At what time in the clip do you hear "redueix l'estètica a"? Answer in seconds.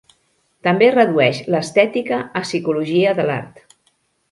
0.95-2.45